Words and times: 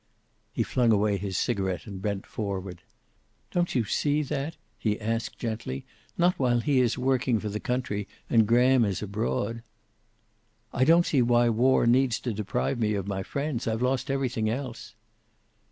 He 0.51 0.63
flung 0.63 0.91
away 0.91 1.17
his 1.17 1.37
cigaret, 1.37 1.85
and 1.85 2.01
bent 2.01 2.25
forward. 2.25 2.81
"Don't 3.51 3.75
you 3.75 3.83
see 3.83 4.23
that?" 4.23 4.57
he 4.79 4.99
asked 4.99 5.37
gently. 5.37 5.85
"Not 6.17 6.39
while 6.39 6.59
he 6.61 6.79
is 6.79 6.97
working 6.97 7.37
for 7.39 7.49
the 7.49 7.59
country, 7.59 8.07
and 8.27 8.47
Graham 8.47 8.83
is 8.83 9.03
abroad." 9.03 9.61
"I 10.73 10.85
don't 10.85 11.05
see 11.05 11.21
why 11.21 11.49
war 11.49 11.85
needs 11.85 12.19
to 12.21 12.33
deprive 12.33 12.79
me 12.79 12.95
of 12.95 13.05
my 13.07 13.21
friends. 13.21 13.67
I've 13.67 13.83
lost 13.83 14.09
everything 14.09 14.49
else." 14.49 14.95